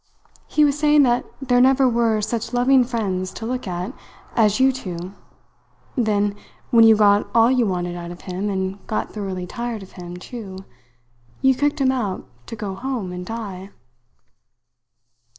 He 0.47 0.65
was 0.65 0.79
saying 0.79 1.03
that 1.03 1.25
there 1.39 1.61
never 1.61 1.87
were 1.87 2.21
such 2.21 2.53
loving 2.53 2.83
friends 2.83 3.29
to 3.33 3.45
look 3.45 3.67
at 3.67 3.93
as 4.35 4.59
you 4.59 4.71
two; 4.71 5.13
then, 5.95 6.35
when 6.71 6.85
you 6.85 6.95
got 6.95 7.29
all 7.35 7.51
you 7.51 7.67
wanted 7.67 7.95
out 7.95 8.09
of 8.09 8.21
him 8.21 8.49
and 8.49 8.83
got 8.87 9.13
thoroughly 9.13 9.45
tired 9.45 9.83
of 9.83 9.91
him, 9.91 10.17
too, 10.17 10.65
you 11.43 11.53
kicked 11.53 11.79
him 11.79 11.91
out 11.91 12.27
to 12.47 12.55
go 12.55 12.73
home 12.73 13.11
and 13.11 13.27
die." 13.27 13.69